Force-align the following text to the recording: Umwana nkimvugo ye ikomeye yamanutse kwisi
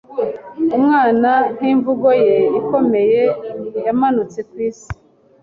Umwana 0.77 1.31
nkimvugo 1.55 2.09
ye 2.23 2.35
ikomeye 2.59 3.23
yamanutse 3.85 4.39
kwisi 4.49 4.89